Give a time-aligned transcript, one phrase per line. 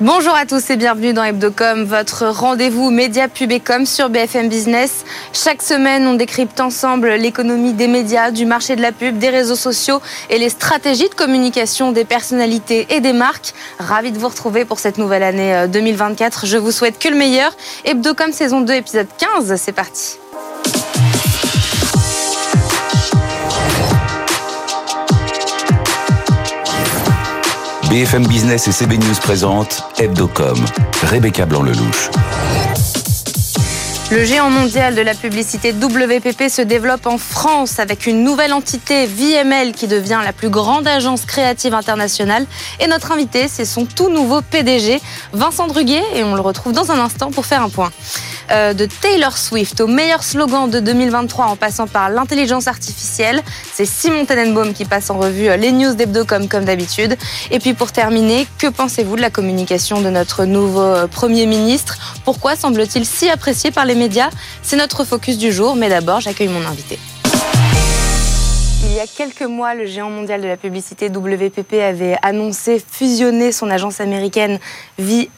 [0.00, 4.48] Bonjour à tous et bienvenue dans Hebdocom, votre rendez-vous média pub et com sur BFM
[4.48, 5.04] Business.
[5.32, 9.56] Chaque semaine, on décrypte ensemble l'économie des médias, du marché de la pub, des réseaux
[9.56, 10.00] sociaux
[10.30, 13.54] et les stratégies de communication des personnalités et des marques.
[13.80, 16.46] Ravi de vous retrouver pour cette nouvelle année 2024.
[16.46, 17.50] Je vous souhaite que le meilleur.
[17.84, 20.18] Hebdocom saison 2 épisode 15, c'est parti.
[27.90, 30.58] BFM Business et CB News présentent Hebdocom.
[31.04, 32.10] Rebecca Blanc-Lelouch.
[34.10, 39.04] Le géant mondial de la publicité WPP se développe en France avec une nouvelle entité,
[39.04, 42.46] VML, qui devient la plus grande agence créative internationale.
[42.80, 44.98] Et notre invité, c'est son tout nouveau PDG,
[45.34, 47.90] Vincent Druguet, et on le retrouve dans un instant pour faire un point.
[48.50, 53.42] Euh, de Taylor Swift au meilleur slogan de 2023 en passant par l'intelligence artificielle.
[53.74, 57.16] C'est Simon Tenenbaum qui passe en revue euh, les news d'Hebdocom comme d'habitude.
[57.50, 61.98] Et puis pour terminer, que pensez-vous de la communication de notre nouveau euh, Premier ministre?
[62.24, 63.94] Pourquoi semble-t-il si apprécié par les
[64.62, 66.98] C'est notre focus du jour, mais d'abord j'accueille mon invité.
[68.98, 73.52] Il y a quelques mois, le géant mondial de la publicité WPP avait annoncé fusionner
[73.52, 74.58] son agence américaine
[74.98, 75.28] VMLYNR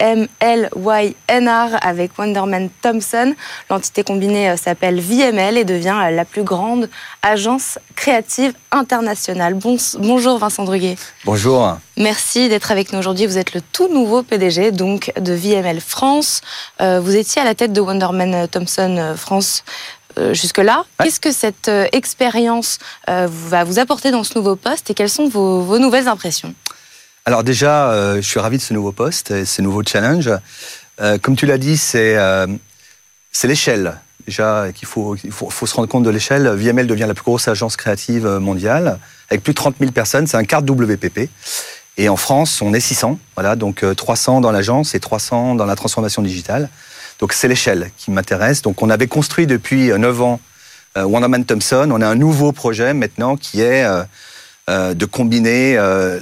[1.83, 3.35] avec Wonderman Thompson.
[3.69, 6.89] L'entité combinée euh, s'appelle VML et devient euh, la plus grande
[7.21, 9.55] agence créative internationale.
[9.99, 10.97] bonjour Vincent Druguet.
[11.27, 11.77] Bonjour.
[11.99, 13.27] Merci d'être avec nous aujourd'hui.
[13.27, 16.41] Vous êtes le tout nouveau PDG donc de VML France.
[16.81, 19.65] Euh, vous étiez à la tête de Wonderman Thompson France
[20.21, 20.85] euh, jusque-là.
[21.03, 25.11] Qu'est-ce que cette euh, expérience euh, va vous apporter dans ce nouveau poste et quelles
[25.11, 26.55] sont vos, nouvelles impressions?
[27.25, 30.31] Alors déjà, je suis ravi de ce nouveau poste et ce nouveau challenge.
[31.23, 32.17] comme tu l'as dit, c'est
[33.45, 34.01] l'échelle.
[34.27, 36.49] Déjà, qu'il faut, il faut, faut, se rendre compte de l'échelle.
[36.49, 38.99] VML devient la plus grosse agence créative mondiale,
[39.29, 40.27] avec plus de 30 000 personnes.
[40.27, 41.29] C'est un quart WPP.
[41.99, 43.19] Et en France, on est 600.
[43.37, 46.71] Voilà, donc 300 dans l'agence et 300 dans la transformation digitale.
[47.21, 48.63] Donc c'est l'échelle qui m'intéresse.
[48.63, 50.41] Donc on avait construit depuis 9 ans
[50.97, 51.89] euh, Wonderman Thompson.
[51.93, 54.03] On a un nouveau projet maintenant qui est euh,
[54.69, 55.77] euh, de combiner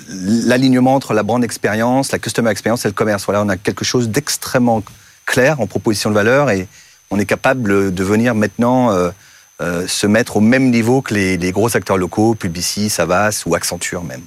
[0.09, 3.25] l'alignement entre la brand expérience, la customer experience et le commerce.
[3.25, 4.83] Voilà, on a quelque chose d'extrêmement
[5.25, 6.67] clair en proposition de valeur et
[7.11, 8.91] on est capable de venir maintenant
[9.61, 14.05] se mettre au même niveau que les, les gros acteurs locaux, Publicis, Savas ou Accenture
[14.05, 14.23] même.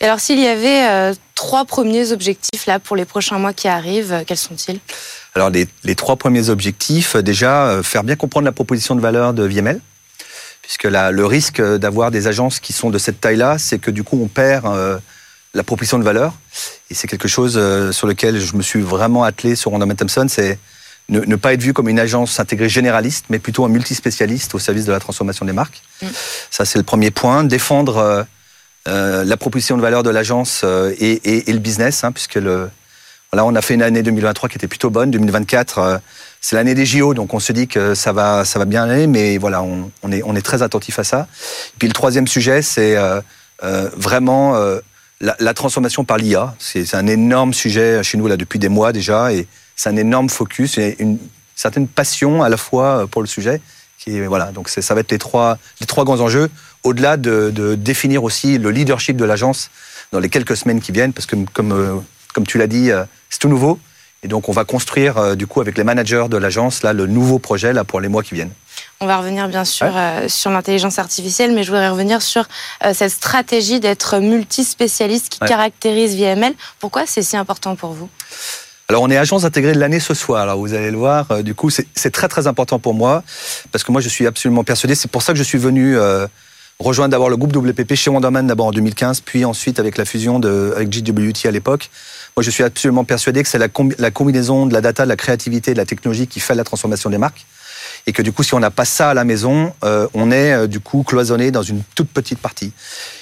[0.00, 4.24] Et alors s'il y avait trois premiers objectifs là pour les prochains mois qui arrivent,
[4.26, 4.80] quels sont-ils?
[5.34, 9.32] Alors les, trois premiers objectifs, euh, déjà euh, faire bien comprendre la proposition de valeur
[9.32, 9.80] de VML,
[10.60, 14.04] puisque là, le risque d'avoir des agences qui sont de cette taille-là, c'est que du
[14.04, 14.98] coup on perd euh,
[15.54, 16.34] la proposition de valeur.
[16.90, 17.52] Et c'est quelque chose
[17.92, 20.58] sur lequel je me suis vraiment attelé sur Wonderman Thompson, c'est
[21.08, 24.86] ne, pas être vu comme une agence intégrée généraliste, mais plutôt un multispécialiste au service
[24.86, 25.82] de la transformation des marques.
[26.00, 26.06] Mm.
[26.50, 27.44] Ça, c'est le premier point.
[27.44, 28.26] Défendre
[28.86, 32.70] la proposition de valeur de l'agence et, le business, hein, puisque le,
[33.34, 35.10] Là, on a fait une année 2023 qui était plutôt bonne.
[35.10, 35.98] 2024, euh,
[36.42, 39.06] c'est l'année des JO, donc on se dit que ça va, ça va bien aller,
[39.06, 41.26] mais voilà, on, est, très attentif à ça.
[41.78, 43.22] puis le troisième sujet, c'est euh,
[43.62, 44.54] euh, vraiment
[45.22, 46.54] la, transformation par l'IA.
[46.58, 50.28] C'est un énorme sujet chez nous là depuis des mois déjà, et c'est un énorme
[50.28, 51.16] focus et une
[51.56, 53.62] certaine passion à la fois pour le sujet.
[53.98, 56.50] Qui voilà, donc ça va être les trois, les trois grands enjeux,
[56.82, 59.70] au-delà de, de, définir aussi le leadership de l'agence
[60.10, 62.90] dans les quelques semaines qui viennent, parce que comme comme tu l'as dit,
[63.30, 63.78] c'est tout nouveau.
[64.24, 67.06] Et donc, on va construire, euh, du coup, avec les managers de l'agence, là, le
[67.06, 68.52] nouveau projet là, pour les mois qui viennent.
[69.00, 72.44] On va revenir bien sûr euh, sur l'intelligence artificielle, mais je voudrais revenir sur
[72.84, 76.54] euh, cette stratégie d'être multispécialiste qui caractérise VML.
[76.78, 78.08] Pourquoi c'est si important pour vous?
[78.88, 80.42] Alors, on est agence intégrée de l'année ce soir.
[80.42, 81.42] Alors, vous allez le voir.
[81.42, 83.24] du coup, c'est très, très important pour moi
[83.72, 84.94] parce que moi, je suis absolument persuadé.
[84.94, 85.96] C'est pour ça que je suis venu
[86.82, 90.38] rejoindre d'abord le groupe WPP chez Wonderman d'abord en 2015, puis ensuite avec la fusion
[90.38, 91.90] de, avec GWT à l'époque.
[92.36, 95.72] Moi, je suis absolument persuadé que c'est la, combinaison de la data, de la créativité,
[95.72, 97.46] de la technologie qui fait la transformation des marques.
[98.06, 100.52] Et que du coup, si on n'a pas ça à la maison, euh, on est
[100.52, 102.72] euh, du coup cloisonné dans une toute petite partie.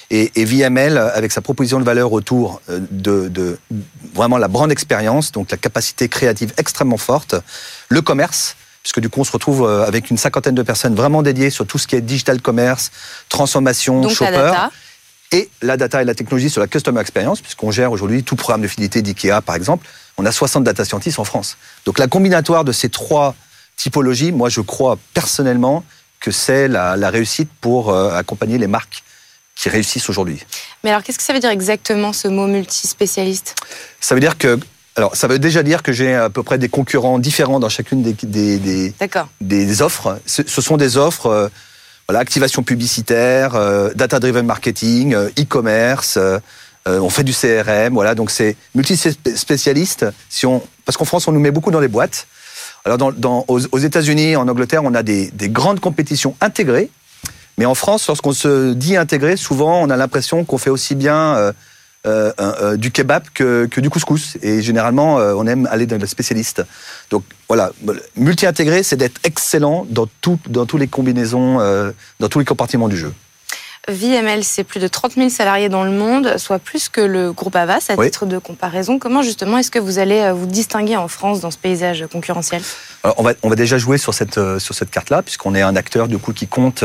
[0.09, 3.57] Et, VML, avec sa proposition de valeur autour euh, de, de
[4.15, 7.35] vraiment la brand expérience, donc la capacité créative extrêmement forte,
[7.89, 11.49] le commerce, puisque du coup on se retrouve avec une cinquantaine de personnes vraiment dédiées
[11.49, 12.91] sur tout ce qui est digital commerce,
[13.29, 14.53] transformation, Donc shopper
[15.31, 18.61] et la data et la technologie sur la customer experience, puisqu'on gère aujourd'hui tout programme
[18.61, 19.87] de fidélité d'IKEA, par exemple.
[20.17, 21.57] On a 60 data scientists en France.
[21.85, 23.35] Donc la combinatoire de ces trois
[23.77, 25.83] typologies, moi je crois personnellement
[26.19, 29.03] que c'est la, réussite pour euh, accompagner les marques
[29.55, 30.43] qui réussissent aujourd'hui.
[30.83, 33.55] Mais alors qu'est-ce que ça veut dire exactement ce mot multispécialiste?
[33.99, 34.59] Ça veut dire que
[34.97, 38.01] alors, ça veut déjà dire que j'ai à peu près des concurrents différents dans chacune
[38.01, 38.93] des, des, des,
[39.39, 40.19] des offres.
[40.25, 41.47] Ce, sont des offres euh,
[42.09, 46.19] voilà, activation publicitaire, euh, data-driven marketing, euh, e-commerce,
[46.87, 48.15] on fait du CRM, voilà.
[48.15, 50.07] Donc c'est multispécialiste.
[50.29, 52.27] Si on, parce qu'en France, on nous met beaucoup dans des boîtes.
[52.83, 56.89] Alors dans, aux, États-Unis, en Angleterre, on a des, grandes compétitions intégrées.
[57.57, 61.53] Mais en France, lorsqu'on se dit intégré, souvent, on a l'impression qu'on fait aussi bien
[62.07, 64.35] euh, euh, du kebab que, du couscous.
[64.41, 66.63] Et généralement, euh, on aime aller dans le spécialiste.
[67.11, 67.71] Donc voilà,
[68.15, 71.59] multi-intégré, c'est d'être excellent dans, tout, dans toutes les combinaisons,
[72.19, 73.13] dans tous les compartiments du jeu.
[73.87, 77.55] VML, c'est plus de 30 000 salariés dans le monde, soit plus que le groupe
[77.55, 78.97] Avas, à titre de comparaison.
[78.97, 82.63] Comment justement est-ce que vous allez vous distinguer en France dans ce paysage concurrentiel?
[83.03, 86.07] On, va, on va déjà jouer sur cette, sur cette carte-là, puisqu'on est un acteur
[86.07, 86.83] du coup qui compte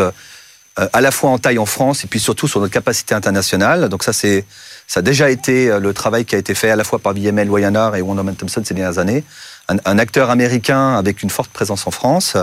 [0.77, 3.89] à la fois en taille en France et puis surtout sur notre capacité internationale.
[3.89, 4.45] Donc ça, c'est
[4.87, 7.13] ça a déjà été euh, le travail qui a été fait à la fois par
[7.13, 9.25] VML Wyanard et Wonderman Thompson ces dernières années.
[9.69, 12.37] Un, acteur américain avec une forte présence en France.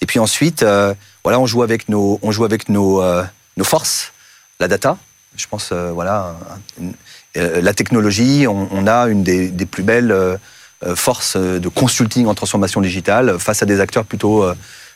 [0.00, 0.94] Et puis ensuite, euh,
[1.24, 3.24] voilà, on joue avec nos, on joue avec nos, euh,
[3.56, 4.12] nos forces,
[4.60, 4.96] la data.
[5.36, 6.36] Je pense, voilà,
[7.34, 8.46] la technologie.
[8.48, 10.38] On, a une des, des plus belles
[10.96, 14.44] forces de consulting en transformation digitale face à des acteurs plutôt,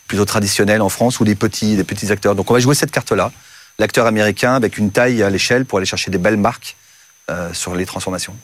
[0.07, 2.35] plutôt traditionnels en France ou des petits, des petits acteurs.
[2.35, 3.33] Donc on va jouer cette carte-là.
[3.79, 6.77] L'acteur américain avec une taille à l'échelle pour aller chercher des belles marques
[7.31, 8.37] euh, sur les transformations.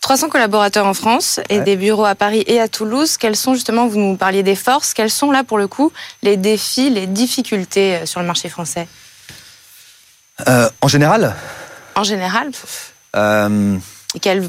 [0.00, 3.16] 300 collaborateurs en France et des bureaux à Paris et à Toulouse.
[3.16, 5.92] Quels sont justement, vous nous parliez des forces, quels sont là pour le coup
[6.22, 8.88] les défis, les difficultés euh, sur le marché français?
[10.48, 11.36] Euh, En général?
[11.94, 12.50] En général?
[13.14, 14.48] Et quels...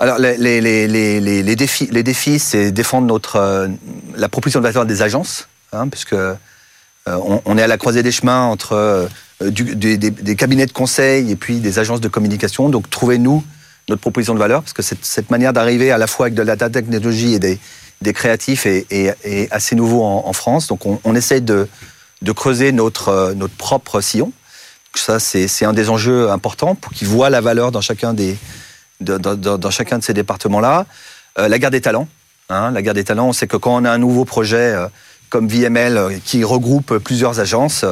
[0.00, 3.68] Alors les, les, les, défis, les défis, c'est défendre notre
[4.16, 6.16] la proposition de valeur des agences, hein, puisque
[7.06, 9.08] on, on, est à la croisée des chemins entre
[9.42, 12.68] euh, des, cabinets de conseil et puis des agences de communication.
[12.68, 13.44] Donc trouvez-nous
[13.88, 16.42] notre proposition de valeur, parce que cette, cette manière d'arriver à la fois avec de
[16.42, 17.58] la technologie et des,
[18.02, 20.66] des créatifs est, assez nouveau en, France.
[20.66, 21.68] Donc on, on essaye de,
[22.22, 24.32] de, creuser notre, euh, notre propre sillon.
[24.94, 28.36] Ça, c'est un des enjeux importants pour qu'ils voient la valeur dans chacun, des,
[29.00, 30.86] dans, chacun de ces départements-là.
[31.38, 32.08] Euh, la guerre des talents.
[32.48, 34.74] Hein, la guerre des talents, sait que quand on a un nouveau projet
[35.28, 37.84] comme VML qui regroupe plusieurs agences,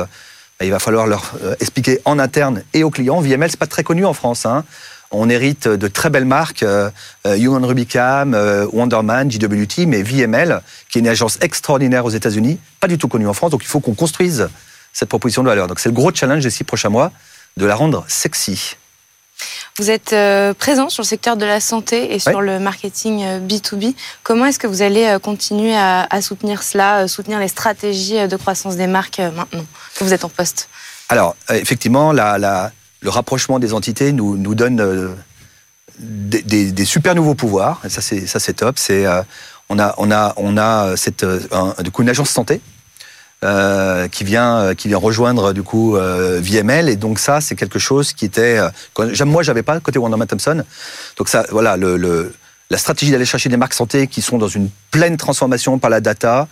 [0.64, 3.20] il va falloir leur euh, expliquer en interne et aux clients.
[3.20, 4.44] VML, c'est pas très connu en France.
[4.44, 4.64] Hein.
[5.10, 6.90] On hérite de très belles marques, euh,
[7.26, 8.34] euh, Human Rubicam,
[8.72, 13.28] Wonderman, JWT, mais VML, qui est une agence extraordinaire aux États-Unis, pas du tout connue
[13.28, 13.52] en France.
[13.52, 14.48] Donc il faut qu'on construise
[14.92, 15.68] cette proposition de valeur.
[15.68, 17.12] Donc c'est le gros challenge des six prochains mois,
[17.56, 18.76] de la rendre sexy.
[19.78, 23.86] Vous êtes euh, présent sur le secteur de la santé et sur le marketing B2B.
[23.86, 23.92] Euh,
[24.24, 28.76] Comment est-ce que vous allez euh, continuer à, soutenir cela, soutenir les stratégies de croissance
[28.76, 29.64] des marques maintenant
[29.94, 30.68] que vous êtes en poste?
[31.08, 32.70] Alors, effectivement, le
[33.08, 35.16] rapprochement des entités nous, donne
[36.00, 37.80] des, super nouveaux pouvoirs.
[37.84, 38.76] Et ça, c'est top.
[39.68, 42.60] on a, on a, on a cette, du coup, une agence santé
[43.44, 47.54] euh, qui vient euh, qui vient rejoindre du coup euh, VML et donc ça c'est
[47.54, 50.64] quelque chose qui était euh, moi j'avais pas côté Wonderman Thompson.
[51.16, 52.34] Donc ça voilà le, le
[52.70, 56.00] la stratégie d'aller chercher des marques santé qui sont dans une pleine transformation par la
[56.00, 56.48] data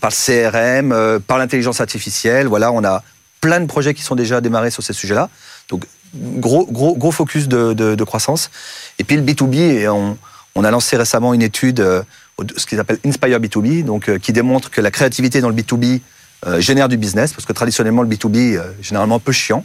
[0.00, 2.48] par le CRM par l'intelligence artificielle.
[2.48, 3.04] Voilà on a
[3.40, 5.30] plein de projets qui sont déjà démarrés sur ces sujets-là.
[5.68, 5.84] Donc
[6.16, 8.50] gros gros gros focus de, de, de croissance.
[8.98, 10.18] Et puis le B2B et on,
[10.56, 11.78] on a lancé récemment une étude
[12.56, 16.00] ce qu'ils appellent Inspire B2B donc qui démontre que la créativité dans le B2B
[16.46, 19.64] euh, génère du business, parce que traditionnellement le B2B euh, généralement un peu chiant.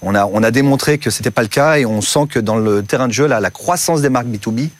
[0.00, 2.56] On a, on a démontré que c'était pas le cas et on sent que dans
[2.56, 4.70] le terrain de jeu, là, la croissance des marques B2B,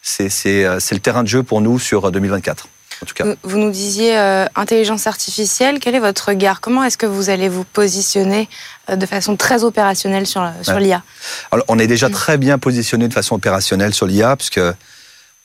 [0.00, 0.30] c'est
[0.64, 2.68] euh, le terrain de jeu pour nous sur 2024.
[3.02, 3.24] En tout cas.
[3.42, 4.16] Vous nous disiez
[4.54, 5.80] intelligence artificielle.
[5.80, 6.60] Quel est votre regard?
[6.60, 8.48] Comment est-ce que vous allez vous positionner
[8.88, 11.02] de façon très opérationnelle sur, sur l'IA
[11.50, 14.60] Alors, on est déjà très bien positionné de façon opérationnelle sur l'IA, puisque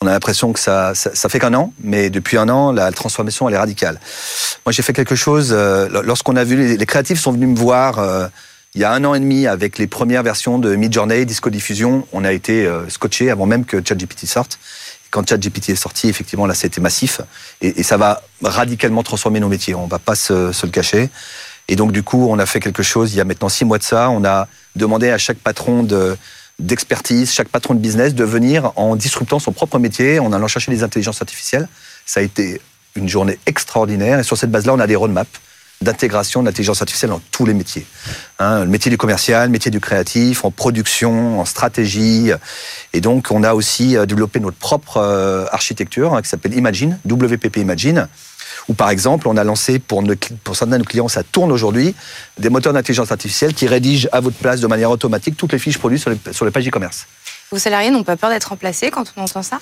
[0.01, 3.47] on a l'impression que ça, ça, fait qu'un an, mais depuis un an, la transformation,
[3.49, 3.99] elle est radicale.
[4.65, 7.97] Moi, j'ai fait quelque chose, euh, lorsqu'on a vu, les, créatifs sont venus me voir
[7.97, 8.27] euh,
[8.75, 12.07] il y a un an et demi avec les premières versions de Midjourney, Disco Diffusion,
[12.11, 14.59] on a été euh, scotché avant même que ChatGPT sorte.
[15.09, 17.21] Quand ChatGPT est sorti, effectivement, là, c'était massif.
[17.61, 21.09] Et, et, ça va radicalement transformer nos métiers, on va pas se, se le cacher.
[21.69, 23.79] Et donc, du coup, on a fait quelque chose, il y a maintenant six mois
[23.79, 26.15] de ça, on a demandé à chaque patron de
[26.59, 30.71] d'expertise, chaque patron de business, de venir en disruptant son propre métier, en allant chercher
[30.71, 31.67] des intelligences artificielles.
[32.05, 32.61] Ça a été
[32.95, 34.19] une journée extraordinaire.
[34.19, 35.39] Et sur cette base-là, on a des roadmaps
[35.81, 37.85] d'intégration de l'intelligence artificielle dans tous les métiers.
[38.39, 42.31] Hein, le métier du commercial, le métier du créatif, en production, en stratégie.
[42.93, 46.97] Et donc, on a aussi euh, développé notre propre euh, architecture hein, qui s'appelle Imagine,
[47.05, 48.07] WPP Imagine,
[48.67, 50.03] ou par exemple, on a lancé pour,
[50.43, 51.95] pour certains de nos clients, ça tourne aujourd'hui,
[52.37, 55.77] des moteurs d'intelligence artificielle qui rédigent à votre place de manière automatique toutes les fiches
[55.77, 57.07] produites sur les, sur les pages e-commerce.
[57.51, 59.59] Vos salariés n'ont pas peur d'être remplacés quand on entend ça?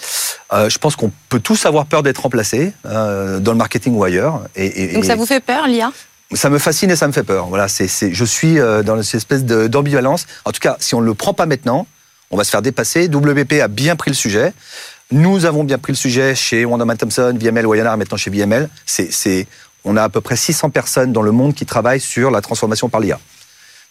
[0.53, 4.03] Euh, Je pense qu'on peut tous avoir peur d'être remplacés euh, dans le marketing ou
[4.03, 4.41] ailleurs.
[4.55, 5.91] Et, Donc ça vous fait peur, l'IA
[6.33, 7.45] ça me fascine et ça me fait peur.
[7.47, 10.25] Voilà, c'est, je suis euh, dans cette espèce d'ambivalence.
[10.43, 11.85] En tout cas, si on ne le prend pas maintenant,
[12.31, 13.07] on va se faire dépasser.
[13.07, 14.51] WP a bien pris le sujet.
[15.11, 18.69] Nous avons bien pris le sujet chez Wonderman Thompson, VML, Wayanar, maintenant chez VML.
[18.85, 19.47] C'est, c'est,
[19.83, 22.89] on a à peu près 600 personnes dans le monde qui travaillent sur la transformation
[22.89, 23.19] par l'IA.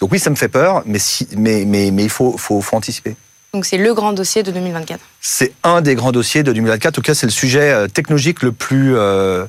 [0.01, 2.77] Donc oui, ça me fait peur, mais, si, mais, mais, mais il faut, faut, faut
[2.77, 3.15] anticiper.
[3.53, 5.01] Donc c'est le grand dossier de 2024.
[5.21, 6.93] C'est un des grands dossiers de 2024.
[6.93, 9.47] En tout cas, c'est le sujet euh, technologique le plus euh,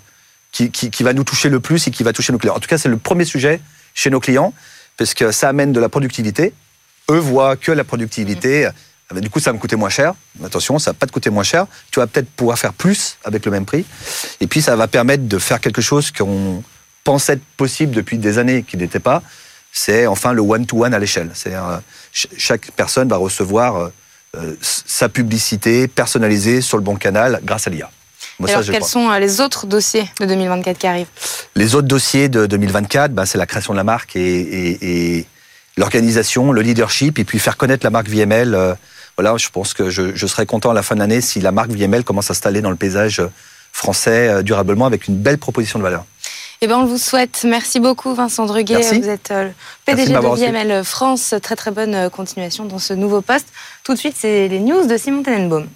[0.52, 2.56] qui, qui, qui, va nous toucher le plus et qui va toucher nos clients.
[2.56, 3.60] En tout cas, c'est le premier sujet
[3.96, 4.54] chez nos clients
[4.98, 6.54] parce que ça amène de la productivité.
[7.10, 8.68] Eux voient que la productivité.
[8.68, 8.72] Mmh.
[9.14, 10.16] Du coup, ça va me coûter moins cher.
[10.44, 11.68] Attention, ça va pas te coûter moins cher.
[11.92, 13.86] Tu vas peut-être pouvoir faire plus avec le même prix.
[14.42, 16.64] Et puis, ça va permettre de faire quelque chose qu'on
[17.04, 19.22] pensait être possible depuis des années qui n'était pas.
[19.72, 21.30] C'est enfin le one-to-one -one à l'échelle.
[21.36, 21.54] C'est
[22.14, 23.92] chaque personne va recevoir
[24.38, 27.92] euh, sa publicité personnalisée sur le bon canal grâce à l'IA.
[28.40, 31.08] Moi, alors, ça, quels sont euh, les autres dossiers de 2024 qui arrivent?
[31.56, 35.28] Les autres dossiers de 2024, bah, c'est la création de la marque et, et, et
[35.78, 38.56] l'organisation, le leadership, et puis faire connaître la marque VML.
[39.20, 41.40] Euh, voilà, je pense que je, je serais content à la fin de l'année si
[41.40, 43.22] la marque VML commence à s'installer dans le paysage
[43.72, 46.06] français euh, durablement avec une belle proposition de valeur.
[46.62, 47.46] Eh ben, on vous souhaite.
[47.48, 48.76] Merci beaucoup, Vincent Druguet.
[48.76, 49.02] Merci.
[49.02, 49.52] Vous êtes le
[49.86, 51.36] PDG de, de VML France.
[51.42, 53.48] Très, très bonne continuation dans ce nouveau poste.
[53.84, 55.68] Tout de suite, c'est les news de Simon Tenenbaum.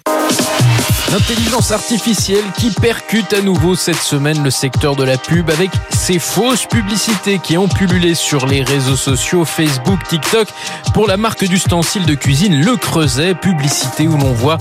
[1.12, 6.20] L'intelligence artificielle qui percute à nouveau cette semaine le secteur de la pub avec ces
[6.20, 10.46] fausses publicités qui ont pullulé sur les réseaux sociaux Facebook, TikTok
[10.94, 14.58] pour la marque d'ustensiles de cuisine Le Creuset, publicité où l'on voit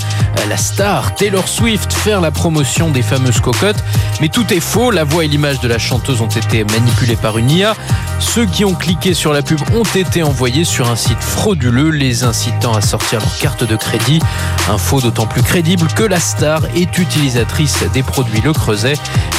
[0.47, 3.83] la star Taylor Swift faire la promotion des fameuses cocottes.
[4.19, 7.37] Mais tout est faux, la voix et l'image de la chanteuse ont été manipulées par
[7.37, 7.75] une IA.
[8.19, 12.23] Ceux qui ont cliqué sur la pub ont été envoyés sur un site frauduleux, les
[12.23, 14.19] incitant à sortir leur carte de crédit.
[14.67, 16.38] Info d'autant plus crédible que la star
[16.75, 18.93] est utilisatrice des produits Le Creuset.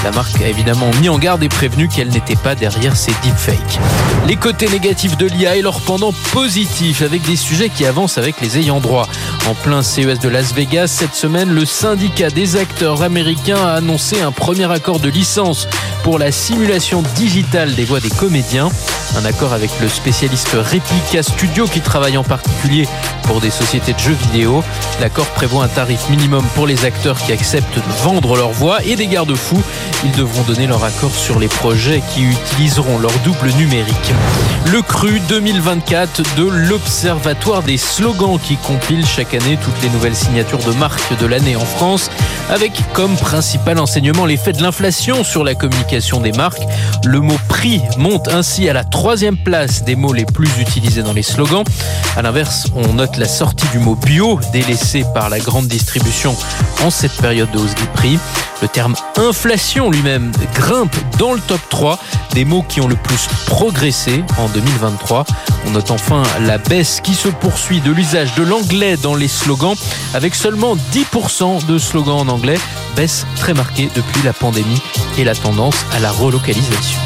[0.05, 3.79] La marque a évidemment mis en garde et prévenu qu'elle n'était pas derrière ces deepfakes.
[4.27, 8.41] Les côtés négatifs de l'IA et leur pendant positif avec des sujets qui avancent avec
[8.41, 9.09] les ayants droit.
[9.49, 14.21] En plein CES de Las Vegas, cette semaine, le syndicat des acteurs américains a annoncé
[14.21, 15.69] un premier accord de licence
[16.03, 18.69] pour la simulation digitale des voix des comédiens.
[19.17, 22.87] Un accord avec le spécialiste Replica Studio qui travaille en particulier
[23.25, 24.63] pour des sociétés de jeux vidéo.
[25.01, 28.97] L'accord prévoit un tarif minimum pour les acteurs qui acceptent de vendre leur voix et
[28.97, 29.63] des garde-fous.
[30.05, 34.13] Ils devront donner leur accord sur les projets qui utiliseront leur double numérique.
[34.67, 40.59] Le cru 2024 de l'Observatoire des slogans qui compile chaque année toutes les nouvelles signatures
[40.59, 42.11] de marques de l'année en France
[42.51, 46.63] avec comme principal enseignement l'effet de l'inflation sur la communication des marques.
[47.05, 51.13] Le mot prix monte ainsi à la troisième place des mots les plus utilisés dans
[51.13, 51.65] les slogans.
[52.17, 56.37] À l'inverse, on note la sortie du mot bio délaissé par la grande distribution
[56.83, 58.19] en cette période de hausse des prix.
[58.63, 61.99] Le terme inflation lui-même grimpe dans le top 3
[62.35, 65.25] des mots qui ont le plus progressé en 2023.
[65.67, 69.75] On note enfin la baisse qui se poursuit de l'usage de l'anglais dans les slogans
[70.15, 72.59] avec seulement 10% de slogans en anglais,
[72.97, 74.83] baisse très marquée depuis la pandémie
[75.19, 76.99] et la tendance à la relocalisation.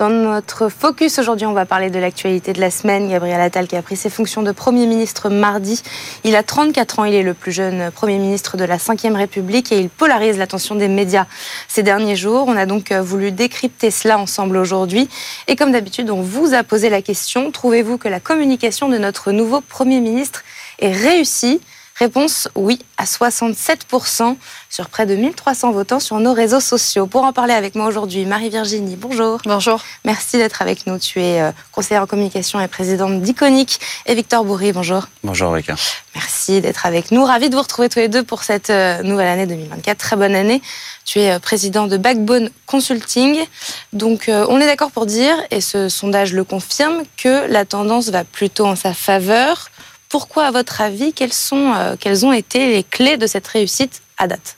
[0.00, 3.10] Dans notre focus aujourd'hui, on va parler de l'actualité de la semaine.
[3.10, 5.82] Gabriel Attal qui a pris ses fonctions de Premier ministre mardi.
[6.24, 9.72] Il a 34 ans, il est le plus jeune Premier ministre de la Ve République
[9.72, 11.26] et il polarise l'attention des médias
[11.68, 12.46] ces derniers jours.
[12.48, 15.06] On a donc voulu décrypter cela ensemble aujourd'hui.
[15.48, 19.32] Et comme d'habitude, on vous a posé la question, trouvez-vous que la communication de notre
[19.32, 20.44] nouveau Premier ministre
[20.78, 21.60] est réussie?
[22.00, 24.36] Réponse oui à 67%
[24.70, 27.06] sur près de 1300 votants sur nos réseaux sociaux.
[27.06, 29.38] Pour en parler avec moi aujourd'hui, Marie-Virginie, bonjour.
[29.44, 29.82] Bonjour.
[30.06, 30.98] Merci d'être avec nous.
[30.98, 31.42] Tu es
[31.72, 33.80] conseillère en communication et présidente d'Iconique.
[34.06, 35.08] Et Victor Bourri, bonjour.
[35.24, 35.74] Bonjour Rika.
[36.14, 37.22] Merci d'être avec nous.
[37.22, 39.98] Ravi de vous retrouver tous les deux pour cette nouvelle année 2024.
[39.98, 40.62] Très bonne année.
[41.04, 43.44] Tu es président de Backbone Consulting.
[43.92, 48.24] Donc on est d'accord pour dire, et ce sondage le confirme, que la tendance va
[48.24, 49.68] plutôt en sa faveur.
[50.10, 54.26] Pourquoi, à votre avis, quelles, sont, euh, ont été les clés de cette réussite à
[54.26, 54.56] date?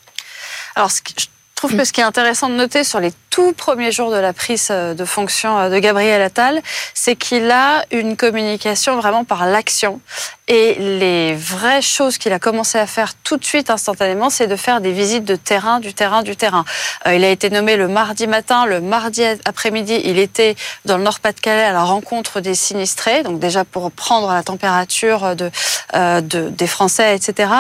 [0.75, 4.11] Alors, je trouve que ce qui est intéressant de noter sur les tout premiers jours
[4.11, 6.61] de la prise de fonction de Gabriel Attal,
[6.95, 10.01] c'est qu'il a une communication vraiment par l'action.
[10.49, 14.57] Et les vraies choses qu'il a commencé à faire tout de suite, instantanément, c'est de
[14.57, 16.65] faire des visites de terrain, du terrain, du terrain.
[17.07, 21.05] Euh, il a été nommé le mardi matin, le mardi après-midi, il était dans le
[21.05, 25.49] Nord-Pas-de-Calais à la rencontre des sinistrés, donc déjà pour prendre la température de,
[25.95, 27.53] euh, de, des Français, etc.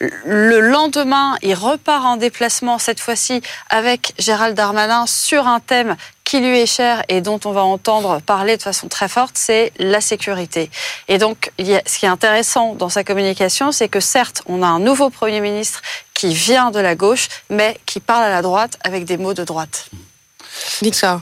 [0.00, 3.40] Le lendemain, il repart en déplacement, cette fois-ci
[3.70, 8.20] avec Gérald Darmanin, sur un thème qui lui est cher et dont on va entendre
[8.20, 10.70] parler de façon très forte, c'est la sécurité.
[11.06, 14.80] Et donc, ce qui est intéressant dans sa communication, c'est que certes, on a un
[14.80, 15.80] nouveau Premier ministre
[16.14, 19.44] qui vient de la gauche, mais qui parle à la droite avec des mots de
[19.44, 19.88] droite.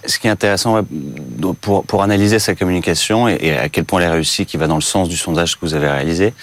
[0.06, 0.84] Ce qui est intéressant
[1.60, 4.74] pour, pour analyser sa communication et, à quel point elle est réussie, qui va dans
[4.74, 6.34] le sens du sondage que vous avez réalisé,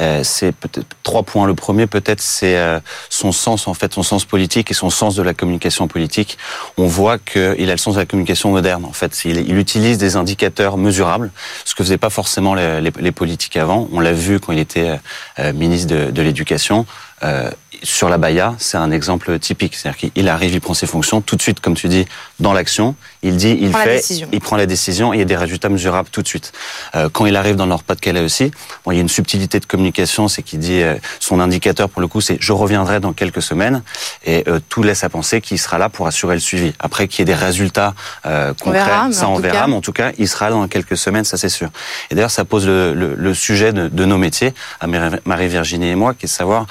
[0.00, 1.46] euh, c'est peut-être trois points.
[1.46, 2.78] Le premier, peut-être, c'est euh,
[3.10, 6.38] son sens, en fait, son sens politique et son sens de la communication politique.
[6.76, 8.84] On voit qu'il a le sens de la communication moderne.
[8.84, 11.30] En fait, il, il utilise des indicateurs mesurables,
[11.64, 13.88] ce que faisaient pas forcément les, politiques avant.
[13.92, 14.98] On l'a vu quand il était
[15.38, 16.86] euh, ministre de, l'Éducation.
[17.82, 19.74] Sur la Baïa, c'est un exemple typique.
[19.74, 22.06] C'est-à-dire qu'il arrive, il prend ses fonctions tout de suite, comme tu dis,
[22.40, 22.94] dans l'action.
[23.22, 26.08] Il dit, il, fait, il prend la décision et il y a des résultats mesurables
[26.10, 26.52] tout de suite.
[26.94, 28.50] Euh, quand il arrive dans le Nord-Pas-de-Calais aussi,
[28.84, 32.00] bon, il y a une subtilité de communication, c'est qu'il dit, euh, son indicateur pour
[32.00, 33.82] le coup, c'est je reviendrai dans quelques semaines
[34.24, 36.72] et euh, tout laisse à penser qu'il sera là pour assurer le suivi.
[36.78, 37.94] Après qu'il y ait des résultats
[38.26, 41.24] euh, concrets, ça on verra, mais en tout cas, il sera là dans quelques semaines,
[41.24, 41.68] ça c'est sûr.
[42.10, 45.94] Et d'ailleurs, ça pose le, le, le sujet de, de nos métiers, à Marie-Virginie et
[45.94, 46.66] moi, qui est de savoir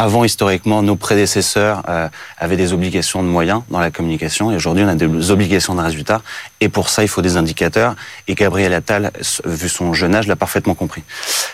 [0.00, 4.82] avant, historiquement, nos prédécesseurs euh, avaient des obligations de moyens dans la communication et aujourd'hui,
[4.82, 6.22] on a des obligations de résultats.
[6.62, 7.94] Et pour ça, il faut des indicateurs.
[8.26, 9.12] Et Gabriel Attal,
[9.44, 11.02] vu son jeune âge, l'a parfaitement compris.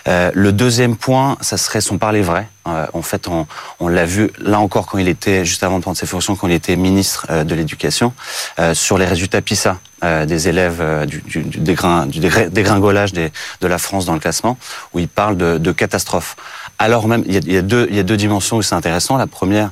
[0.07, 2.47] Euh, le deuxième point, ça serait son parler vrai.
[2.67, 3.47] Euh, en fait, on,
[3.79, 6.47] on l'a vu là encore quand il était, juste avant de prendre ses fonctions, quand
[6.47, 8.13] il était ministre euh, de l'Éducation,
[8.59, 13.77] euh, sur les résultats PISA des élèves du, du, du, du dégringolage des, de la
[13.77, 14.57] France dans le classement,
[14.93, 16.35] où il parle de, de catastrophe.
[16.77, 18.61] Alors même, il y, a, il y a, deux, il y a deux dimensions où
[18.61, 19.17] c'est intéressant.
[19.17, 19.71] La première,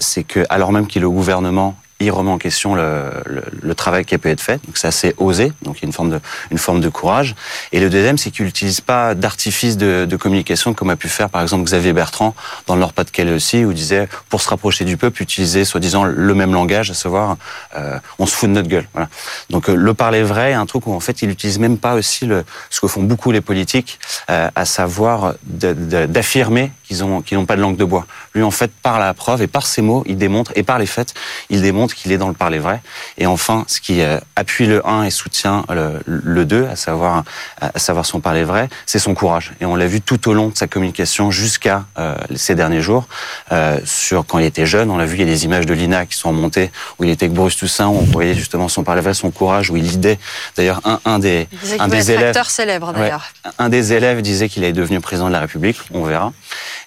[0.00, 4.14] c'est que alors même qu'il est au gouvernement, il remet en question le, travail qui
[4.14, 4.64] a pu être fait.
[4.66, 5.52] Donc c'est assez osé.
[5.62, 5.86] Donc il y a
[6.50, 7.34] une forme de, courage.
[7.72, 11.42] Et le deuxième, c'est qu'il n'utilise pas d'artifice de, communication comme a pu faire par
[11.42, 12.34] exemple Xavier Bertrand
[12.66, 16.34] dans le Nord-Pas-de-Calais aussi, où il disait pour se rapprocher du peuple, utiliser soi-disant le
[16.34, 17.36] même langage, à savoir
[17.76, 18.86] euh, on se fout de notre gueule.
[19.50, 22.28] Donc euh, le parler vrai, un truc où en fait il n'utilise même pas aussi
[22.70, 23.98] ce que font beaucoup les politiques,
[24.30, 28.06] euh, à savoir d'affirmer qu'ils n'ont pas de langue de bois.
[28.34, 30.86] Lui en fait par la preuve et par ses mots, il démontre et par les
[30.86, 31.14] faits,
[31.50, 32.80] il démontre qu'il est dans le parler vrai.
[33.18, 37.24] Et enfin, ce qui euh, appuie le 1 et soutient le, le 2, à savoir,
[37.60, 39.52] à savoir son parler vrai, c'est son courage.
[39.60, 43.06] Et on l'a vu tout au long de sa communication jusqu'à euh, ces derniers jours.
[43.52, 45.74] Euh, sur quand il était jeune, on l'a vu, il y a des images de
[45.74, 48.82] Lina qui sont remontées où il était avec Bruce Toussaint, où on voyait justement son
[48.82, 50.18] parler vrai, son courage, où il lidait.
[50.56, 53.26] D'ailleurs, un, un des, un des élèves, célèbre d'ailleurs.
[53.58, 55.78] un des élèves disait qu'il est devenu président de la République.
[55.92, 56.32] On verra.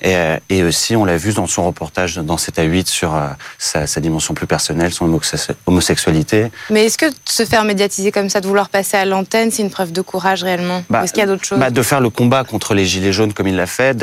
[0.01, 3.15] Et, euh, et aussi, on l'a vu dans son reportage dans 7 à 8 sur
[3.15, 5.19] euh, sa, sa dimension plus personnelle, son
[5.67, 6.51] homosexualité.
[6.69, 9.69] Mais est-ce que se faire médiatiser comme ça, de vouloir passer à l'antenne, c'est une
[9.69, 12.09] preuve de courage réellement bah, Est-ce qu'il y a d'autres choses bah, De faire le
[12.09, 13.95] combat contre les gilets jaunes comme il l'a fait,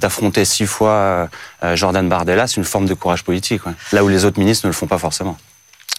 [0.00, 1.28] d'affronter six fois
[1.62, 3.64] euh, Jordan Bardella, c'est une forme de courage politique.
[3.66, 3.72] Ouais.
[3.92, 5.36] Là où les autres ministres ne le font pas forcément.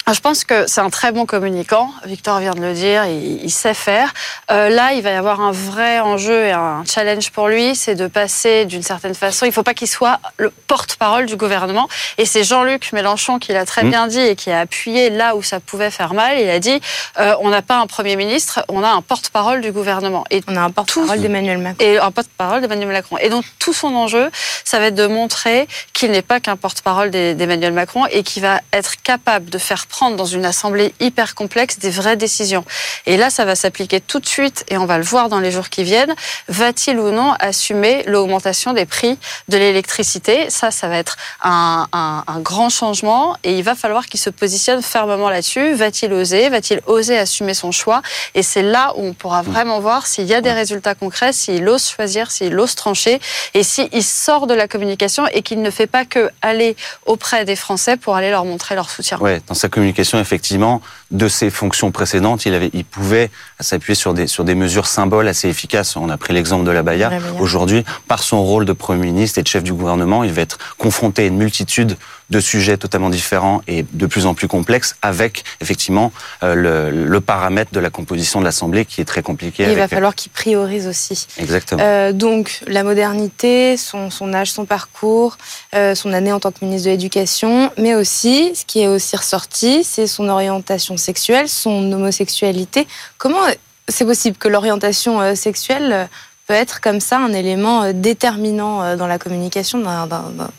[0.05, 1.89] Ah, je pense que c'est un très bon communicant.
[2.05, 4.13] Victor vient de le dire, il, il sait faire.
[4.51, 7.95] Euh, là, il va y avoir un vrai enjeu et un challenge pour lui, c'est
[7.95, 9.45] de passer d'une certaine façon.
[9.45, 11.87] Il ne faut pas qu'il soit le porte-parole du gouvernement.
[12.17, 13.89] Et c'est Jean-Luc Mélenchon qui l'a très mmh.
[13.89, 16.37] bien dit et qui a appuyé là où ça pouvait faire mal.
[16.37, 16.81] Il a dit
[17.19, 20.25] euh, on n'a pas un premier ministre, on a un porte-parole du gouvernement.
[20.31, 21.85] Et on a un porte-parole d'Emmanuel Macron.
[21.85, 23.17] Et un porte-parole d'Emmanuel Macron.
[23.19, 24.29] Et donc tout son enjeu,
[24.65, 28.59] ça va être de montrer qu'il n'est pas qu'un porte-parole d'Emmanuel Macron et qu'il va
[28.73, 32.65] être capable de faire prendre dans une assemblée hyper complexe des vraies décisions.
[33.05, 35.51] Et là, ça va s'appliquer tout de suite et on va le voir dans les
[35.51, 36.15] jours qui viennent.
[36.47, 40.49] Va-t-il ou non assumer l'augmentation des prix de l'électricité?
[40.49, 44.31] Ça, ça va être un, un, un, grand changement et il va falloir qu'il se
[44.31, 45.75] positionne fermement là-dessus.
[45.75, 46.49] Va-t-il oser?
[46.49, 48.01] Va-t-il oser assumer son choix?
[48.33, 51.69] Et c'est là où on pourra vraiment voir s'il y a des résultats concrets, s'il
[51.69, 53.21] ose choisir, s'il ose trancher
[53.53, 56.75] et s'il sort de la communication et qu'il ne fait pas que aller
[57.05, 59.19] auprès des Français pour aller leur montrer leur soutien.
[59.19, 59.82] Ouais, dans sa communication,
[60.19, 60.81] effectivement,
[61.13, 65.27] de ses fonctions précédentes, il, avait, il pouvait s'appuyer sur des, sur des mesures symboles
[65.27, 65.95] assez efficaces.
[65.95, 67.11] On a pris l'exemple de la Baïa.
[67.39, 70.57] Aujourd'hui, par son rôle de Premier ministre et de chef du gouvernement, il va être
[70.77, 71.97] confronté à une multitude
[72.29, 77.21] de sujets totalement différents et de plus en plus complexes, avec effectivement euh, le, le,
[77.21, 79.65] paramètre de la composition de l'Assemblée qui est très compliqué.
[79.69, 81.27] Il va falloir qu'il priorise aussi.
[81.37, 81.81] Exactement.
[81.83, 85.37] Euh, donc la modernité, son, son âge, son parcours,
[85.75, 89.15] euh, son année en tant que ministre de l'Éducation, mais aussi, ce qui est aussi
[89.15, 92.87] ressorti, c'est son orientation sexuelle, son homosexualité.
[93.17, 93.45] Comment
[93.87, 96.05] c'est possible que l'orientation euh, sexuelle euh,
[96.47, 99.79] peut être comme ça un élément euh, déterminant dans la communication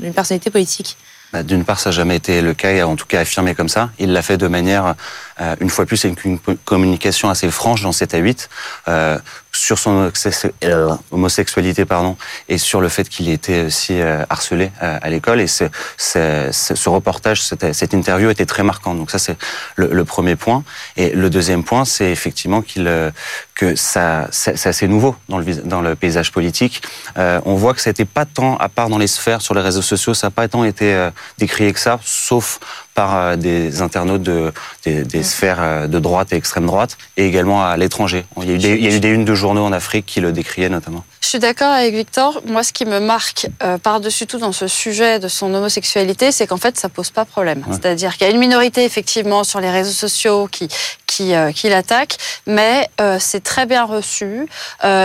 [0.00, 0.96] d'une personnalité politique?
[1.32, 3.90] Bah, d'une part, ça n'a jamais été le cas, en tout cas affirmé comme ça.
[3.98, 4.94] Il l'a fait de manière,
[5.40, 8.48] euh, une fois plus, c'est une, communication assez franche dans 7 à 8
[8.88, 9.18] euh,
[9.54, 10.10] sur son
[11.12, 12.16] homosexualité pardon,
[12.48, 15.40] et sur le fait qu'il était aussi euh, harcelé euh, à l'école.
[15.40, 15.64] Et ce,
[15.96, 18.98] ce, ce reportage, cette, interview était très marquante.
[18.98, 19.36] Donc ça, c'est
[19.76, 20.64] le, premier point.
[20.96, 23.10] Et le deuxième point, c'est effectivement qu'il euh,
[23.54, 25.38] que ça, c'est assez nouveau dans
[25.80, 26.82] le, paysage politique.
[27.16, 29.60] Euh, on voit que ça n'était pas tant, à part dans les sphères, sur les
[29.60, 32.58] réseaux sociaux, ça n'a pas tant été décrié que ça, sauf
[32.94, 34.52] par des internautes de,
[34.84, 38.24] des, sphères de droite et extrême droite, et également à l'étranger.
[38.40, 41.04] Il, il, y a eu des unes de journaux en Afrique qui le décriaient notamment.
[41.20, 42.40] Je suis d'accord avec Victor.
[42.46, 43.48] Moi, ce qui me marque
[43.82, 47.64] par-dessus tout dans ce sujet de son homosexualité, c'est qu'en fait, ça pose pas problème.
[47.70, 50.68] C'est-à-dire qu'il y a une minorité, effectivement, sur les réseaux sociaux qui,
[51.06, 54.46] qui, qui l'attaque, mais c'est très bien reçu.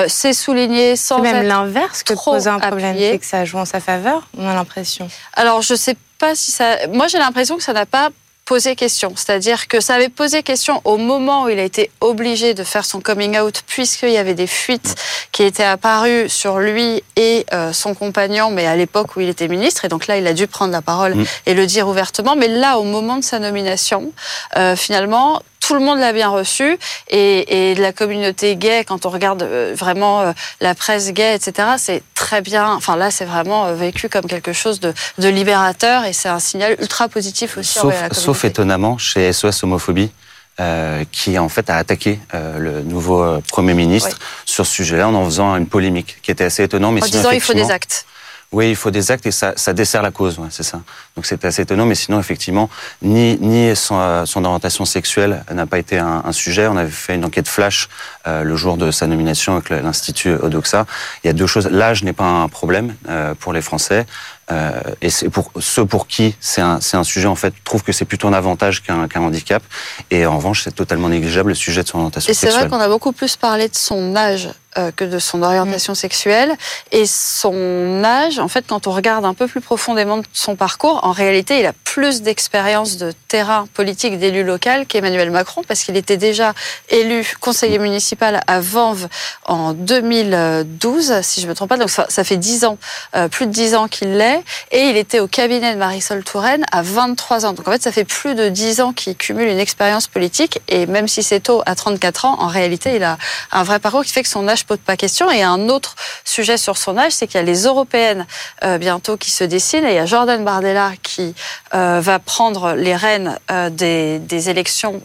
[0.08, 1.18] c'est souligné sans.
[1.18, 4.48] C'est même l'inverse que pose un problème, c'est que ça joue en sa faveur, on
[4.48, 5.08] a l'impression.
[5.34, 6.00] Alors, je sais pas
[6.36, 6.88] si ça.
[6.88, 8.10] Moi, j'ai l'impression que ça n'a pas
[8.50, 9.14] posé question.
[9.16, 12.84] C'est-à-dire que ça avait posé question au moment où il a été obligé de faire
[12.84, 14.96] son coming out, puisqu'il y avait des fuites
[15.32, 19.48] qui étaient apparues sur lui et euh, son compagnon, mais à l'époque où il était
[19.48, 19.86] ministre.
[19.86, 21.26] Et donc là, il a dû prendre la parole mm.
[21.46, 22.36] et le dire ouvertement.
[22.36, 24.12] Mais là, au moment de sa nomination,
[24.58, 26.80] euh, finalement, tout le monde l'a bien reçu
[27.12, 31.76] et, et, la communauté gay, quand on regarde euh, vraiment euh, la presse gay, etc.,
[31.78, 32.74] c'est très bien.
[32.74, 36.40] Enfin là, c'est vraiment euh, vécu comme quelque chose de, de libérateur et c'est un
[36.40, 37.78] signal ultra positif aussi.
[37.78, 40.12] Sauf, sauf étonnamment chez SOS Homophobie.
[40.60, 45.14] Euh, qui en fait a attaqué euh, le nouveau Premier ministre sur ce sujet-là en
[45.14, 46.92] en faisant une polémique qui était assez étonnant.
[46.92, 48.06] Mais en disant il faut des actes.
[48.52, 50.82] Oui, il faut des actes et ça, ça dessert la cause, ouais, c'est ça.
[51.16, 52.68] Donc c'est assez étonnant, mais sinon effectivement,
[53.04, 56.66] ni, ni son, son orientation sexuelle n'a pas été un, un, sujet.
[56.66, 57.90] On avait fait une enquête flash
[58.26, 60.88] euh, le jour de sa nomination avec l'Institut Odoxa.
[61.24, 61.68] Il y a deux choses.
[61.68, 64.08] L'âge n'est pas un problème euh, pour les Français.
[64.52, 67.92] Euh, et c'est pour ceux pour qui c'est un, un, sujet en fait trouve que
[67.92, 69.62] c'est plutôt un avantage qu'un qu'un handicap.
[70.10, 72.50] Et en revanche, c'est totalement négligeable le sujet de son orientation sexuelle.
[72.50, 75.44] Et c'est vrai qu'on a beaucoup plus parlé de son âge euh, que de son
[75.44, 76.56] orientation sexuelle.
[76.92, 81.12] Et son âge, en fait, quand on regarde un peu plus profondément son parcours, en
[81.12, 86.18] réalité, il a plus d'expérience de terrain politique d'élu local qu'Emmanuel Macron, parce qu'il était
[86.18, 86.54] déjà
[86.90, 89.08] élu conseiller municipal à Vanves
[89.46, 91.78] en 2012, si je ne me trompe pas.
[91.78, 92.78] Donc ça, ça fait 10 ans,
[93.16, 94.44] euh, plus de 10 ans qu'il l'est.
[94.72, 97.54] Et il était au cabinet de Marisol Touraine à 23 ans.
[97.54, 100.62] Donc en fait, ça fait plus de 10 ans qu'il cumule une expérience politique.
[100.68, 103.18] Et même si c'est tôt, à 34 ans, en réalité, il a
[103.52, 105.30] un vrai parcours qui fait que son âge pose pas question.
[105.32, 108.26] Et un autre sujet sur son âge, c'est qu'il y a les européennes
[108.64, 109.86] euh, bientôt qui se dessinent.
[109.86, 111.34] Et il y a Jordan Bardella qui
[111.74, 115.02] euh, va prendre les rênes euh, des, des, élections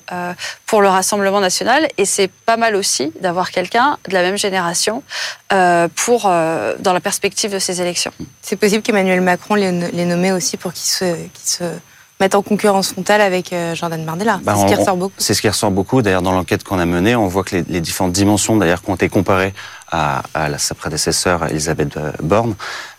[0.66, 1.88] pour le Rassemblement national.
[1.96, 5.03] Et c'est pas mal aussi d'avoir quelqu'un de la même génération
[5.94, 8.12] pour, dans la perspective de ces élections.
[8.42, 11.64] C'est possible qu'Emmanuel Macron les, les nommé aussi pour qu'ils se, qu se
[12.20, 14.40] mettre en concurrence frontale avec euh, Jordan Bardella.
[14.42, 15.14] Bah, c'est ce qui ressort beaucoup.
[15.18, 16.03] C'est ce qui ressort beaucoup.
[16.03, 18.90] D'ailleurs, dans l'enquête qu'on a menée, on voit que les, les différentes dimensions, d'ailleurs, qui
[18.90, 19.53] ont été comparées
[19.90, 22.55] à, à la, sa prédécesseur Elisabeth Borne,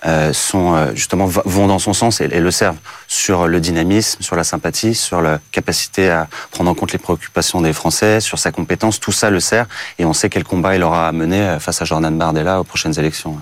[0.06, 4.22] euh, sont euh, justement vont dans son sens et, et, le servent sur le dynamisme,
[4.22, 8.40] sur la sympathie, sur la capacité à prendre en compte les préoccupations des Français, sur
[8.40, 9.00] sa compétence.
[9.00, 9.66] Tout ça le sert
[10.00, 12.64] et on sait quel combat il aura à mener euh, face à Jordan Bardella aux
[12.64, 13.40] prochaines élections.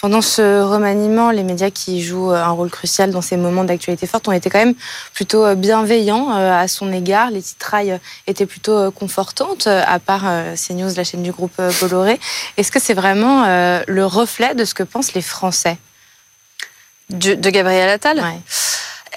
[0.00, 4.26] Pendant ce remaniement, les médias qui jouent un rôle crucial dans ces moments d'actualité forte
[4.28, 4.74] ont été quand même
[5.12, 7.30] plutôt bienveillants à son égard.
[7.30, 10.24] Les titrailles étaient plutôt confortantes, à part
[10.56, 12.18] CNews, la chaîne du groupe Bolloré.
[12.56, 13.44] Est-ce que c'est vraiment
[13.86, 15.76] le reflet de ce que pensent les Français?
[17.10, 18.18] De, de Gabriel Attal?
[18.18, 18.40] Ouais.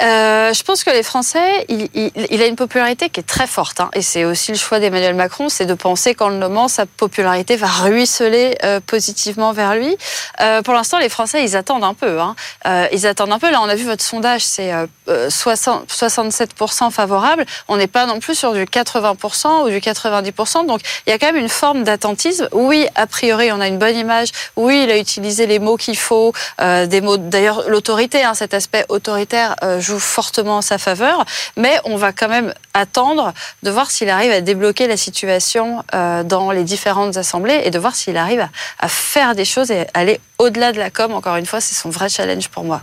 [0.02, 3.90] Euh, je pense que les Français, il, a une popularité qui est très forte, hein,
[3.94, 7.56] et c'est aussi le choix d'Emmanuel Macron, c'est de penser qu'en le nommant, sa popularité
[7.56, 9.96] va ruisseler euh, positivement vers lui.
[10.42, 12.20] Euh, pour l'instant, les Français, ils attendent un peu.
[12.20, 12.36] Hein.
[12.92, 13.52] Ils attendent un peu.
[13.52, 14.72] Là, on a vu votre sondage, c'est
[15.30, 17.46] 60, 67% favorable.
[17.68, 20.66] On n'est pas non plus sur du 80% ou du 90%.
[20.66, 22.48] Donc, il y a quand même une forme d'attentisme.
[22.52, 24.30] Oui, a priori, on a une bonne image.
[24.56, 27.18] Oui, il a utilisé les mots qu'il faut, des mots.
[27.18, 31.26] D'ailleurs, l'autorité, hein, cet aspect autoritaire joue fortement en sa faveur,
[31.58, 36.24] mais on va quand même attendre de voir s'il arrive à débloquer la situation euh,
[36.24, 39.86] dans les différentes assemblées et de voir s'il arrive à, à, faire des choses et
[39.94, 41.14] aller au-delà de la com.
[41.14, 42.82] Encore une fois, c'est son vrai challenge pour moi.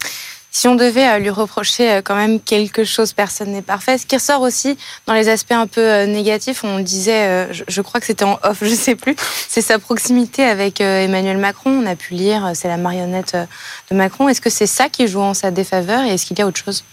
[0.53, 3.99] Si on devait euh, lui reprocher euh, quand même quelque chose, personne n'est parfait.
[3.99, 8.01] Ce qui ressort aussi dans les aspects un peu euh, négatifs, on disait, je crois
[8.01, 9.15] que c'était en off, je sais plus,
[9.49, 11.71] c'est sa proximité avec Emmanuel Macron.
[11.71, 13.37] On a pu lire, c'est la marionnette
[13.91, 14.29] de Macron.
[14.29, 16.63] Est-ce que c'est ça qui joue en sa défaveur et est-ce qu'il y a autre
[16.63, 16.85] chose?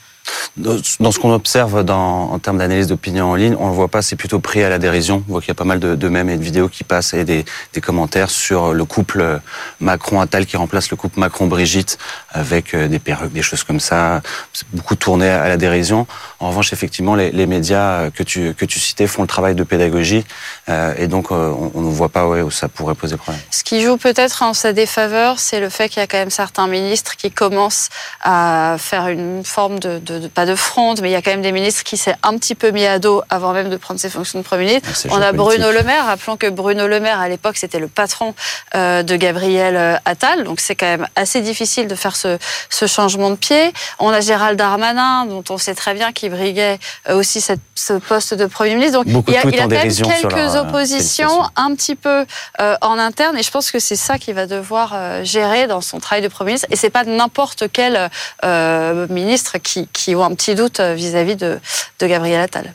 [0.58, 4.15] Dans ce qu'on observe en termes d'analyse d'opinion en ligne, on le voit pas, c'est
[4.15, 5.24] plutôt pris à la dérision.
[5.28, 7.13] On voit qu'il y a pas mal de, de mèmes et de vidéos qui passent
[7.13, 7.46] et des,
[7.82, 9.39] commentaires sur le couple
[9.80, 12.00] Macron-Attal qui remplace le couple Macron-Brigitte
[12.32, 14.22] avec euh, des perruques, des choses comme ça.
[14.52, 16.08] C'est beaucoup tourné à la dérision.
[16.39, 20.26] En revanche, effectivement, les, médias que tu, que tu citais font le travail de pédagogie
[20.70, 23.41] euh, et donc euh, on ne voit pas où ça pourrait poser problème.
[23.52, 26.30] Ce qui joue peut-être en sa défaveur, c'est le fait qu'il y a quand même
[26.30, 27.89] certains ministres qui commencent
[28.22, 31.51] à faire une forme de, de de fronde, mais il y a quand même des
[31.51, 34.39] ministres qui s'est un petit peu mis à dos avant même de prendre ses fonctions
[34.39, 34.89] de Premier ministre.
[35.05, 35.31] Ah, On a.
[35.31, 36.05] Bruno Le Maire.
[36.05, 38.33] Rappelons que Bruno Le Maire, à l'époque, c'était le patron
[38.75, 40.43] euh, de Gabriel euh, Attal.
[40.43, 43.73] Donc c'est quand même assez difficile de faire ce, ce changement de pied.
[43.99, 46.79] On a Gérald Darmanin, dont on sait très bien qu'il briguait
[47.10, 48.97] euh, aussi cette, ce poste de Premier ministre.
[49.03, 52.25] Donc Beaucoup il y a, il y quand même quelques oppositions un petit peu
[52.62, 53.38] euh, en interne.
[53.38, 56.29] Et je pense que c'est ça qu'il va devoir euh, gérer dans son travail de
[56.29, 56.67] Premier ministre.
[56.71, 58.10] Et c'est pas n'importe quel
[58.43, 61.60] euh, ministre qui, qui ont un petit doute euh, vis-à-vis de,
[62.00, 62.73] de Gabriel Attal.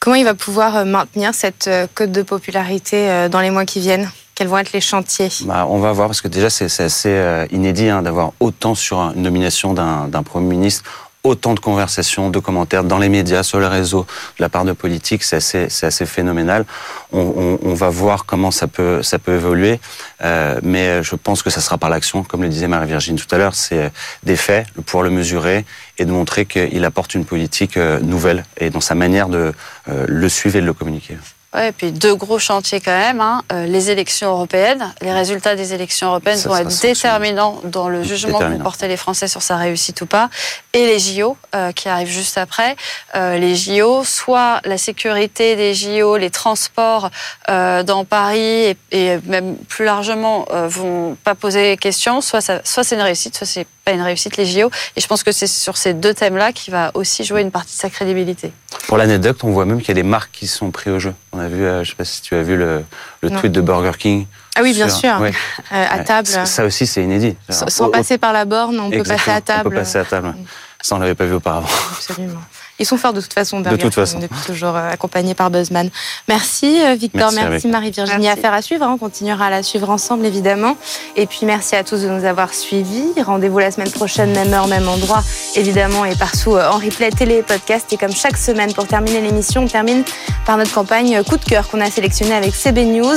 [0.00, 3.80] Comment il va pouvoir euh, maintenir cette euh, cote de popularité dans les mois qui
[3.80, 4.10] viennent?
[4.34, 5.28] Quels vont être les chantiers?
[5.42, 8.98] Bah, on va voir parce que déjà c'est c'est assez inédit hein, d'avoir autant sur
[9.00, 10.84] une nomination d'un d'un premier ministre
[11.28, 14.06] autant de conversations, de commentaires dans les médias, sur les réseaux,
[14.38, 16.64] de la part de politiques, c'est assez, c'est assez phénoménal.
[17.12, 17.20] On,
[17.62, 19.80] on, on va voir comment ça peut, ça peut évoluer,
[20.22, 23.38] euh, mais je pense que ça sera par l'action, comme le disait Marie-Virginie tout à
[23.38, 25.64] l'heure, c'est des faits, de pouvoir le mesurer
[25.98, 29.52] et de montrer qu'il apporte une politique euh, nouvelle et dans sa manière de
[29.88, 31.16] euh, le suivre et de le communiquer.
[31.54, 33.22] Ouais, et puis deux gros chantiers quand même.
[33.22, 33.42] Hein.
[33.52, 38.02] Euh, les élections européennes, les résultats des élections européennes Ça vont être déterminants dans le
[38.02, 40.28] jugement que vont porter les Français sur sa réussite ou pas.
[40.74, 42.76] Et les JO euh, qui arrivent juste après.
[43.14, 47.10] Euh, les JO, soit la sécurité des JO, les transports
[47.48, 52.20] euh, dans Paris et, et même plus largement euh, vont pas poser question.
[52.20, 54.70] Soit, ça, soit c'est une réussite, soit c'est pas une réussite les JO.
[54.96, 57.74] Et je pense que c'est sur ces deux thèmes-là qui va aussi jouer une partie
[57.74, 58.52] de sa crédibilité.
[58.86, 61.14] Pour l'anecdote, on voit même qu'il y a des marques qui sont prises au jeu.
[61.32, 62.84] On a vu, euh, je sais pas si tu as vu le,
[63.22, 64.26] le tweet de Burger King.
[64.54, 65.18] Ah oui, bien sûr.
[65.20, 65.32] ouais.
[65.72, 67.36] Euh, à table, Ça ça aussi, c'est inédit.
[67.48, 69.68] sans, passer par la borne, on peut passer à table.
[69.68, 70.28] On peut passer à table.
[70.28, 70.44] ouais.
[70.82, 71.68] Ça, on l'avait pas vu auparavant.
[71.92, 72.40] Absolument.
[72.78, 74.18] Ils sont forts de toute façon, Burger toute King, façon.
[74.20, 75.90] depuis toujours euh, accompagnés par Buzzman.
[76.28, 78.22] Merci euh, Victor, Merci, merci, avec- Marie-Virginie.
[78.24, 78.38] Merci.
[78.38, 78.92] Affaire à suivre, hein.
[78.94, 80.76] on continuera à la suivre ensemble évidemment.
[81.16, 83.04] Et puis merci à tous de nous avoir suivis.
[83.24, 85.22] Rendez-vous la semaine prochaine, même heure, même endroit,
[85.56, 87.92] évidemment, et partout euh, en replay, télé, podcast.
[87.92, 90.04] Et comme chaque semaine, pour terminer l'émission, on termine
[90.46, 93.16] par notre campagne coup de cœur qu'on a sélectionnée avec CB News.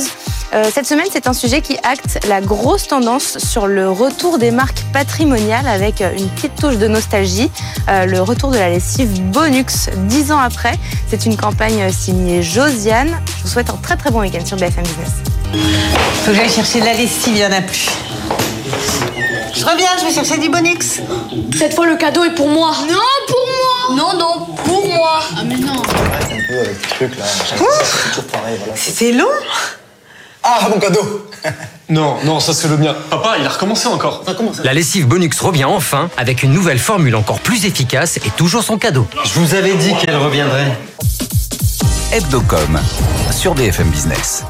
[0.53, 4.51] Euh, cette semaine, c'est un sujet qui acte la grosse tendance sur le retour des
[4.51, 7.49] marques patrimoniales avec une petite touche de nostalgie.
[7.89, 10.71] Euh, le retour de la lessive Bonux, dix ans après.
[11.09, 13.19] C'est une campagne euh, signée Josiane.
[13.37, 15.11] Je vous souhaite un très très bon week-end sur BFM Business.
[16.23, 17.89] Faut que j'aille chercher de la lessive, il n'y en a plus.
[19.53, 21.01] Je reviens, je vais chercher du Bonix.
[21.57, 22.71] Cette fois, le cadeau est pour moi.
[22.87, 22.95] Non,
[23.27, 23.97] pour moi.
[23.97, 25.19] Non, non, pour moi.
[25.35, 25.81] Ah, mais non.
[28.75, 29.27] C'était long
[30.43, 31.27] Ah, mon cadeau
[31.89, 32.95] Non, non, ça c'est le mien.
[33.09, 34.23] Papa, il a recommencé encore.
[34.63, 38.77] La lessive Bonux revient enfin avec une nouvelle formule encore plus efficace et toujours son
[38.77, 39.07] cadeau.
[39.25, 40.77] Je vous avais dit qu'elle reviendrait.
[42.13, 42.79] Hebdocom
[43.31, 44.45] sur BFM Business.